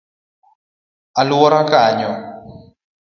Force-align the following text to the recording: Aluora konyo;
Aluora 1.19 1.59
konyo; 1.71 2.11